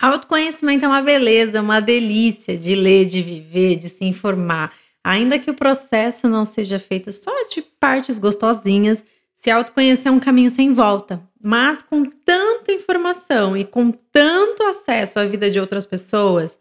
[0.00, 4.72] Autoconhecimento é uma beleza, uma delícia de ler, de viver, de se informar.
[5.04, 9.04] Ainda que o processo não seja feito só de partes gostosinhas,
[9.36, 11.22] se autoconhecer é um caminho sem volta.
[11.42, 16.58] Mas com tanta informação e com tanto acesso à vida de outras pessoas,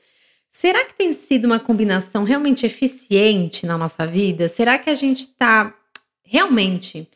[0.52, 4.50] será que tem sido uma combinação realmente eficiente na nossa vida?
[4.50, 5.74] Será que a gente está
[6.26, 7.10] realmente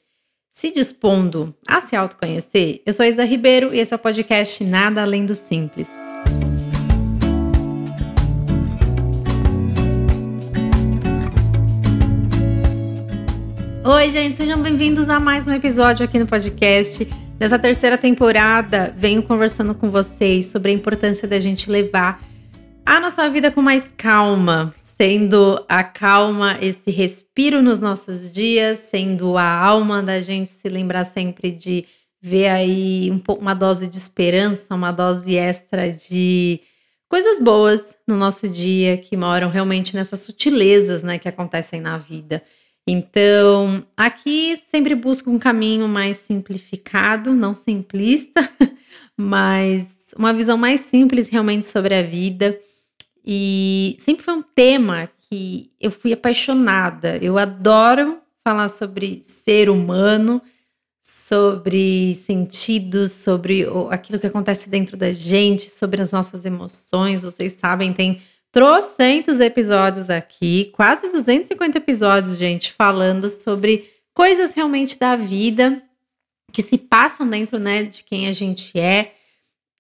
[0.50, 2.82] se dispondo a se autoconhecer?
[2.86, 5.90] Eu sou Isa Ribeiro e esse é o podcast Nada Além do Simples.
[13.86, 17.06] Oi, gente, sejam bem-vindos a mais um episódio aqui no podcast.
[17.38, 22.24] Nessa terceira temporada, venho conversando com vocês sobre a importância da gente levar
[22.86, 29.38] a nossa vida com mais calma, sendo a calma esse respiro nos nossos dias, sendo
[29.38, 31.86] a alma da gente se lembrar sempre de
[32.22, 36.62] ver aí um pouco uma dose de esperança, uma dose extra de
[37.10, 42.42] coisas boas no nosso dia que moram realmente nessas sutilezas, né, que acontecem na vida.
[42.88, 48.50] Então, aqui sempre busco um caminho mais simplificado, não simplista,
[49.18, 52.60] mas uma visão mais simples realmente sobre a vida.
[53.26, 57.18] E sempre foi um tema que eu fui apaixonada.
[57.22, 60.42] Eu adoro falar sobre ser humano,
[61.02, 67.24] sobre sentidos, sobre aquilo que acontece dentro da gente, sobre as nossas emoções.
[67.24, 68.22] Vocês sabem, tem
[68.54, 75.82] trocentos episódios aqui, quase 250 episódios, gente, falando sobre coisas realmente da vida
[76.52, 79.16] que se passam dentro, né, de quem a gente é.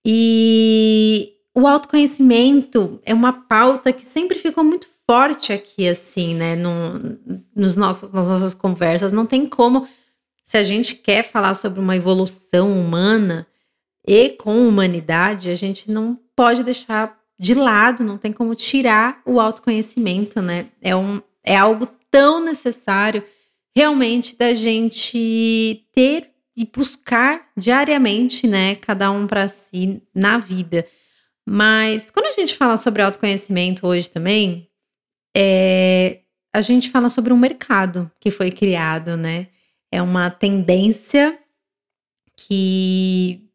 [0.03, 7.19] E o autoconhecimento é uma pauta que sempre ficou muito forte aqui, assim, né, no,
[7.55, 9.13] nos nossos, nas nossas conversas.
[9.13, 9.87] Não tem como,
[10.43, 13.45] se a gente quer falar sobre uma evolução humana
[14.03, 19.39] e com humanidade, a gente não pode deixar de lado, não tem como tirar o
[19.39, 20.67] autoconhecimento, né?
[20.81, 23.23] É, um, é algo tão necessário
[23.75, 30.85] realmente da gente ter e buscar diariamente, né, cada um para si na vida.
[31.45, 34.69] Mas quando a gente fala sobre autoconhecimento hoje também,
[35.35, 36.21] é,
[36.53, 39.47] a gente fala sobre um mercado que foi criado, né?
[39.91, 41.37] É uma tendência
[42.37, 43.49] que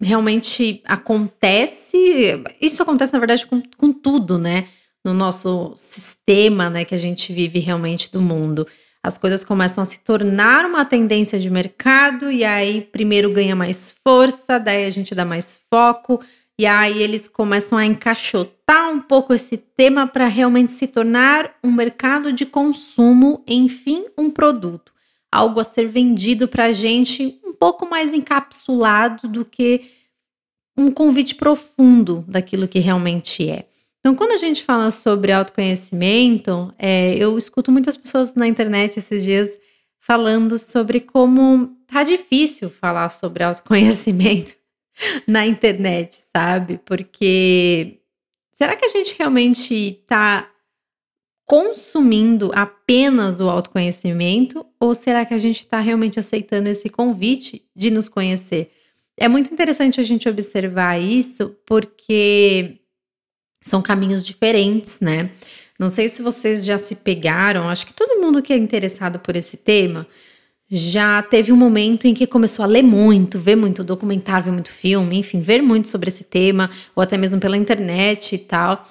[0.00, 2.42] realmente acontece.
[2.60, 4.68] Isso acontece, na verdade, com, com tudo, né?
[5.04, 8.66] No nosso sistema, né, que a gente vive realmente do mundo.
[9.02, 13.94] As coisas começam a se tornar uma tendência de mercado, e aí primeiro ganha mais
[14.04, 16.20] força, daí a gente dá mais foco,
[16.58, 21.70] e aí eles começam a encaixotar um pouco esse tema para realmente se tornar um
[21.70, 24.92] mercado de consumo, enfim, um produto
[25.30, 29.90] algo a ser vendido para a gente um pouco mais encapsulado do que
[30.76, 33.66] um convite profundo daquilo que realmente é.
[33.98, 39.24] Então, quando a gente fala sobre autoconhecimento, é, eu escuto muitas pessoas na internet esses
[39.24, 39.58] dias
[39.98, 44.54] falando sobre como tá difícil falar sobre autoconhecimento
[45.26, 46.80] na internet, sabe?
[46.84, 47.98] Porque
[48.52, 50.48] será que a gente realmente tá
[51.48, 57.90] consumindo apenas o autoconhecimento ou será que a gente está realmente aceitando esse convite de
[57.90, 58.70] nos conhecer?
[59.16, 62.80] É muito interessante a gente observar isso porque
[63.62, 65.30] são caminhos diferentes, né?
[65.80, 69.34] Não sei se vocês já se pegaram, acho que todo mundo que é interessado por
[69.34, 70.06] esse tema
[70.70, 74.70] já teve um momento em que começou a ler muito, ver muito documentário, ver muito
[74.70, 78.86] filme, enfim, ver muito sobre esse tema, ou até mesmo pela internet e tal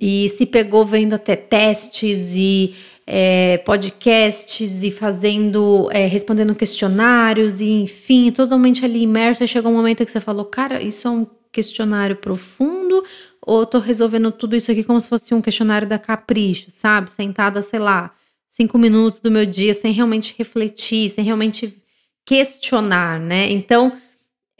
[0.00, 2.74] e se pegou vendo até testes e
[3.06, 9.42] é, podcasts e fazendo, é, respondendo questionários e enfim, totalmente ali imerso.
[9.42, 13.02] Aí chegou um momento que você falou, cara, isso é um questionário profundo
[13.40, 17.10] ou eu tô resolvendo tudo isso aqui como se fosse um questionário da capricho, sabe?
[17.10, 18.14] Sentada, sei lá,
[18.48, 21.82] cinco minutos do meu dia sem realmente refletir, sem realmente
[22.26, 23.50] questionar, né?
[23.50, 23.98] Então,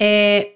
[0.00, 0.52] é,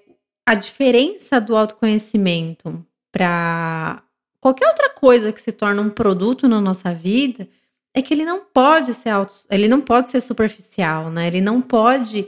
[0.47, 4.03] a diferença do autoconhecimento para
[4.43, 7.47] qualquer outra coisa que se torna um produto na nossa vida
[7.93, 11.27] é que ele não pode ser auto, ele não pode ser superficial, né?
[11.27, 12.27] Ele não pode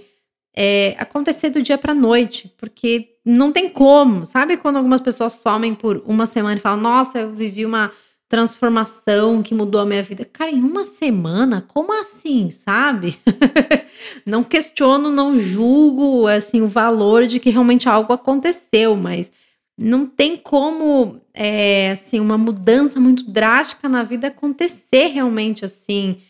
[0.56, 4.26] é, acontecer do dia para noite, porque não tem como.
[4.26, 7.92] Sabe quando algumas pessoas somem por uma semana e falam: Nossa, eu vivi uma
[8.30, 10.24] transformação que mudou a minha vida.
[10.24, 11.66] Cara, em uma semana?
[11.68, 13.20] Como assim, sabe?
[14.26, 19.30] não questiono, não julgo assim o valor de que realmente algo aconteceu, mas
[19.78, 26.22] não tem como é, assim uma mudança muito drástica na vida acontecer realmente assim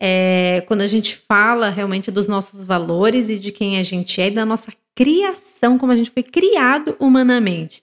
[0.00, 4.28] é, quando a gente fala realmente dos nossos valores e de quem a gente é
[4.28, 7.82] e da nossa criação como a gente foi criado humanamente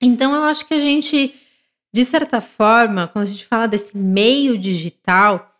[0.00, 1.34] Então, eu acho que a gente,
[1.92, 5.52] de certa forma, quando a gente fala desse meio digital,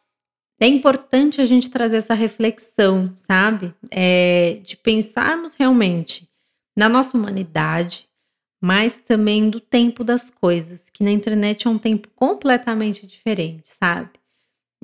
[0.61, 3.75] é importante a gente trazer essa reflexão, sabe?
[3.91, 6.29] É, de pensarmos realmente
[6.77, 8.08] na nossa humanidade,
[8.61, 14.11] mas também do tempo das coisas, que na internet é um tempo completamente diferente, sabe?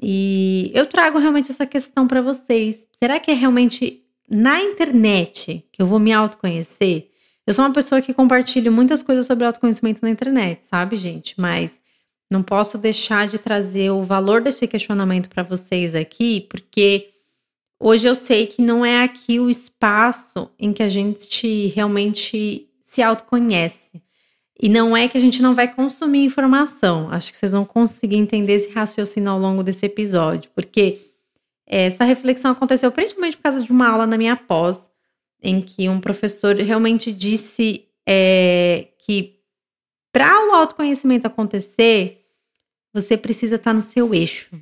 [0.00, 2.88] E eu trago realmente essa questão para vocês.
[2.98, 7.10] Será que é realmente na internet que eu vou me autoconhecer?
[7.46, 11.34] Eu sou uma pessoa que compartilho muitas coisas sobre autoconhecimento na internet, sabe, gente?
[11.38, 11.78] Mas
[12.30, 17.10] não posso deixar de trazer o valor desse questionamento para vocês aqui, porque
[17.78, 23.02] hoje eu sei que não é aqui o espaço em que a gente realmente se
[23.02, 24.00] autoconhece.
[24.60, 27.10] E não é que a gente não vai consumir informação.
[27.10, 31.00] Acho que vocês vão conseguir entender esse raciocínio ao longo desse episódio, porque
[31.66, 34.88] essa reflexão aconteceu principalmente por causa de uma aula na minha pós,
[35.42, 39.40] em que um professor realmente disse é, que
[40.12, 42.24] para o autoconhecimento acontecer,
[42.92, 44.56] você precisa estar tá no seu eixo.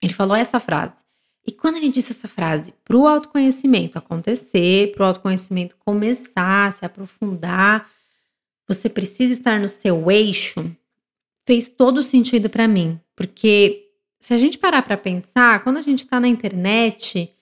[0.00, 1.01] Ele falou essa frase.
[1.46, 6.72] E quando ele disse essa frase, para o autoconhecimento acontecer, para o autoconhecimento começar a
[6.72, 7.90] se aprofundar,
[8.68, 10.74] você precisa estar no seu eixo,
[11.44, 13.00] fez todo sentido para mim.
[13.16, 13.88] Porque
[14.20, 17.34] se a gente parar para pensar, quando a gente está na internet,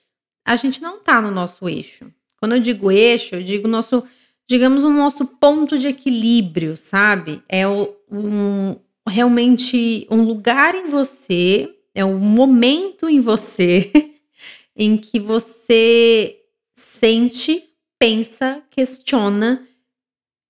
[0.43, 2.11] a gente não está no nosso eixo.
[2.37, 4.03] Quando eu digo eixo, eu digo nosso,
[4.49, 7.43] digamos, o nosso ponto de equilíbrio, sabe?
[7.47, 8.75] É um,
[9.07, 13.91] realmente um lugar em você, é um momento em você
[14.75, 16.37] em que você
[16.75, 17.63] sente,
[17.99, 19.67] pensa, questiona,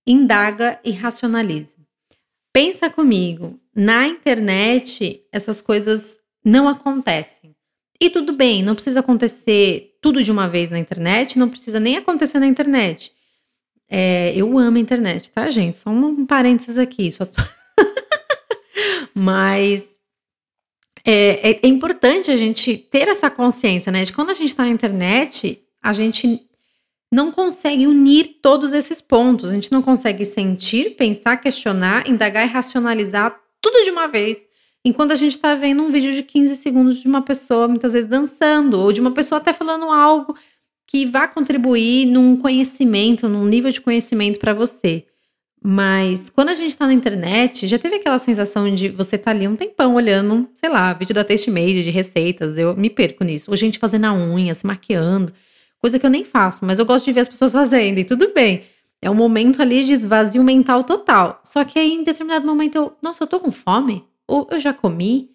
[0.05, 1.75] indaga e racionaliza.
[2.53, 7.55] Pensa comigo, na internet essas coisas não acontecem.
[7.99, 11.97] E tudo bem, não precisa acontecer tudo de uma vez na internet, não precisa nem
[11.97, 13.13] acontecer na internet.
[13.87, 15.77] É, eu amo a internet, tá, gente?
[15.77, 17.11] Só um parênteses aqui.
[17.11, 17.41] Só tô...
[19.13, 19.90] Mas
[21.05, 24.03] é, é, é, importante a gente ter essa consciência, né?
[24.03, 26.47] De quando a gente está na internet, a gente
[27.11, 29.51] não consegue unir todos esses pontos.
[29.51, 34.47] A gente não consegue sentir, pensar, questionar, indagar e racionalizar tudo de uma vez.
[34.83, 38.09] Enquanto a gente está vendo um vídeo de 15 segundos de uma pessoa muitas vezes
[38.09, 40.35] dançando, ou de uma pessoa até falando algo
[40.87, 45.05] que vá contribuir num conhecimento, num nível de conhecimento para você.
[45.63, 49.47] Mas quando a gente está na internet, já teve aquela sensação de você tá ali
[49.47, 53.51] um tempão olhando, sei lá, vídeo da Made de receitas, eu me perco nisso.
[53.51, 55.31] Ou gente fazendo a unha, se maquiando,
[55.79, 58.33] coisa que eu nem faço, mas eu gosto de ver as pessoas fazendo, e tudo
[58.33, 58.63] bem.
[59.01, 61.39] É um momento ali de esvazio mental total.
[61.43, 64.03] Só que aí, em determinado momento, eu, nossa, eu tô com fome?
[64.31, 65.29] ou eu já comi,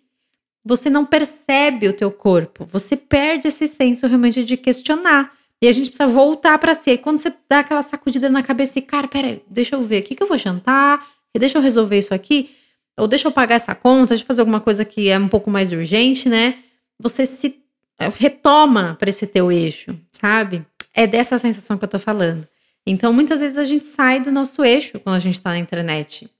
[0.65, 5.36] você não percebe o teu corpo, você perde esse senso realmente de questionar.
[5.63, 6.73] E a gente precisa voltar para.
[6.87, 10.05] E quando você dá aquela sacudida na cabeça e, cara, peraí, deixa eu ver, o
[10.05, 11.07] que, que eu vou jantar?
[11.37, 12.51] Deixa eu resolver isso aqui?
[12.99, 15.51] Ou deixa eu pagar essa conta, deixa eu fazer alguma coisa que é um pouco
[15.51, 16.59] mais urgente, né?
[16.99, 17.63] Você se
[17.99, 20.65] eh, retoma para esse teu eixo, sabe?
[20.95, 22.49] É dessa sensação que eu tô falando.
[22.87, 26.31] Então, muitas vezes a gente sai do nosso eixo quando a gente tá na internet.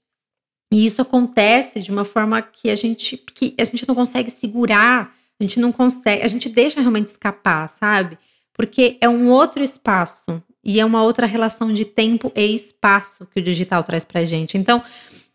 [0.71, 5.15] E isso acontece de uma forma que a gente que a gente não consegue segurar,
[5.39, 8.17] a gente não consegue, a gente deixa realmente escapar, sabe?
[8.57, 13.39] Porque é um outro espaço e é uma outra relação de tempo e espaço que
[13.39, 14.57] o digital traz pra gente.
[14.57, 14.83] Então,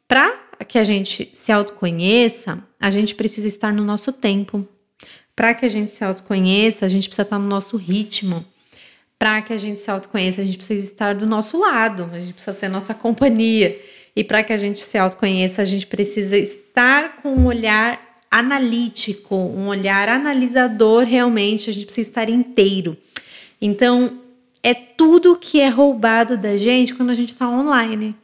[0.08, 0.36] para
[0.68, 4.68] que a gente se autoconheça, a gente precisa estar no nosso tempo.
[5.34, 8.44] Para que a gente se autoconheça, a gente precisa estar no nosso ritmo.
[9.18, 12.34] Para que a gente se autoconheça, a gente precisa estar do nosso lado, a gente
[12.34, 13.80] precisa ser nossa companhia.
[14.14, 19.34] E para que a gente se autoconheça, a gente precisa estar com um olhar analítico,
[19.34, 22.96] um olhar analisador realmente, a gente precisa estar inteiro.
[23.64, 24.18] Então,
[24.60, 28.16] é tudo que é roubado da gente quando a gente está online.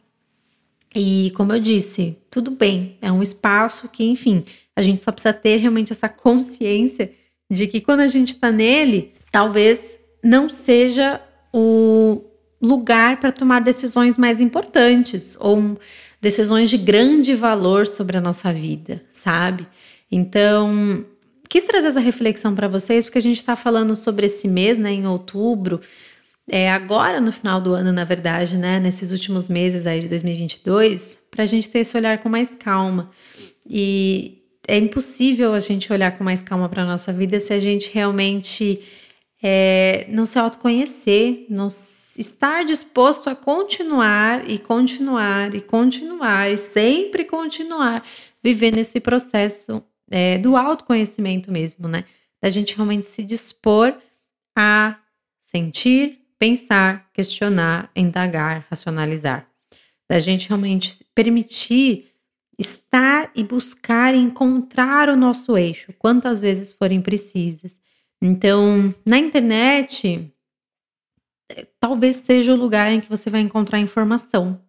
[0.93, 5.33] E como eu disse, tudo bem, é um espaço que, enfim, a gente só precisa
[5.33, 7.13] ter realmente essa consciência
[7.49, 11.21] de que quando a gente está nele, talvez não seja
[11.53, 12.21] o
[12.61, 15.79] lugar para tomar decisões mais importantes ou
[16.21, 19.69] decisões de grande valor sobre a nossa vida, sabe?
[20.11, 21.05] Então,
[21.49, 24.93] quis trazer essa reflexão para vocês porque a gente está falando sobre esse mês, né,
[24.93, 25.81] em outubro,
[26.51, 31.19] é agora no final do ano, na verdade, né, nesses últimos meses aí de 2022,
[31.31, 33.09] para a gente ter esse olhar com mais calma.
[33.69, 37.91] E é impossível a gente olhar com mais calma para nossa vida se a gente
[37.93, 38.83] realmente
[39.43, 47.25] é, não se autoconhecer, não estar disposto a continuar e continuar e continuar e sempre
[47.25, 48.03] continuar
[48.43, 52.05] vivendo esse processo é, do autoconhecimento mesmo, né?
[52.41, 53.97] Da gente realmente se dispor
[54.57, 54.97] a
[55.41, 59.47] sentir, pensar, questionar, indagar, racionalizar.
[60.11, 62.09] da gente realmente permitir
[62.59, 67.79] estar e buscar encontrar o nosso eixo, quantas vezes forem precisas.
[68.21, 70.33] Então, na internet,
[71.51, 74.61] é, talvez seja o lugar em que você vai encontrar informação,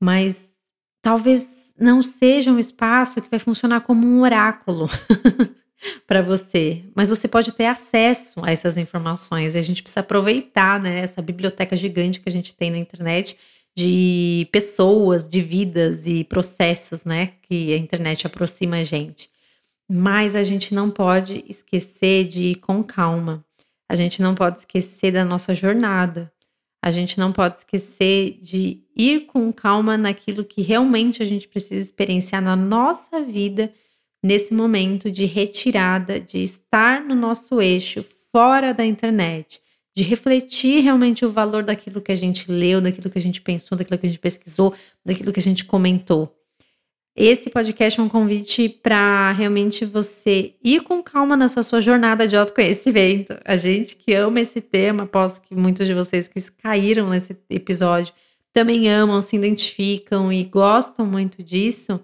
[0.00, 0.54] mas
[1.02, 4.88] talvez não seja um espaço que vai funcionar como um oráculo
[6.06, 10.80] para você, mas você pode ter acesso a essas informações e a gente precisa aproveitar
[10.80, 13.36] né, essa biblioteca gigante que a gente tem na internet
[13.76, 19.30] de pessoas, de vidas e processos, né, que a internet aproxima a gente.
[19.88, 23.44] Mas a gente não pode esquecer de ir com calma.
[23.88, 26.30] A gente não pode esquecer da nossa jornada.
[26.82, 31.82] A gente não pode esquecer de ir com calma naquilo que realmente a gente precisa
[31.82, 33.72] experienciar na nossa vida
[34.22, 39.60] nesse momento de retirada, de estar no nosso eixo, fora da internet,
[39.96, 43.76] de refletir realmente o valor daquilo que a gente leu, daquilo que a gente pensou,
[43.76, 46.37] daquilo que a gente pesquisou, daquilo que a gente comentou.
[47.20, 52.36] Esse podcast é um convite para realmente você ir com calma nessa sua jornada de
[52.36, 53.36] autoconhecimento.
[53.44, 58.14] A gente que ama esse tema, aposto que muitos de vocês que caíram nesse episódio
[58.52, 62.00] também amam, se identificam e gostam muito disso,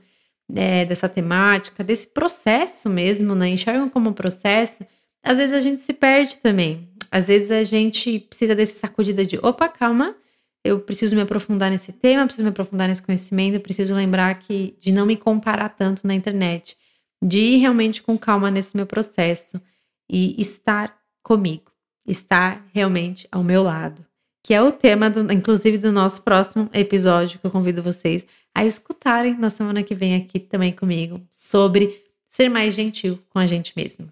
[0.53, 3.51] é, dessa temática, desse processo mesmo, né?
[3.51, 4.85] Enxergam como processo.
[5.23, 6.89] Às vezes a gente se perde também.
[7.09, 10.17] Às vezes a gente precisa desse sacudida de opa, calma,
[10.65, 14.91] eu preciso me aprofundar nesse tema, preciso me aprofundar nesse conhecimento, preciso lembrar que de
[14.91, 16.77] não me comparar tanto na internet,
[17.23, 19.61] de ir realmente com calma nesse meu processo
[20.09, 21.71] e estar comigo,
[22.07, 24.05] estar realmente ao meu lado,
[24.43, 28.65] que é o tema, do, inclusive, do nosso próximo episódio, que eu convido vocês a
[28.65, 33.73] escutarem na semana que vem aqui também comigo, sobre ser mais gentil com a gente
[33.77, 34.11] mesmo.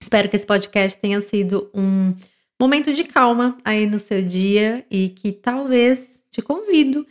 [0.00, 2.14] Espero que esse podcast tenha sido um
[2.60, 7.06] momento de calma aí no seu dia e que talvez te convido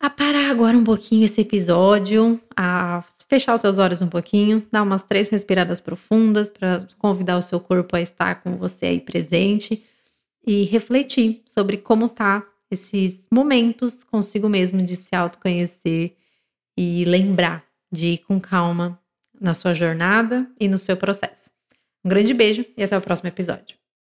[0.00, 4.82] a parar agora um pouquinho esse episódio, a fechar os teus olhos um pouquinho, dar
[4.82, 9.84] umas três respiradas profundas para convidar o seu corpo a estar com você aí presente
[10.44, 16.12] e refletir sobre como tá esses momentos consigo mesmo de se autoconhecer
[16.76, 18.98] e lembrar de ir com calma
[19.40, 21.50] na sua jornada e no seu processo.
[22.04, 23.81] Um grande beijo e até o próximo episódio.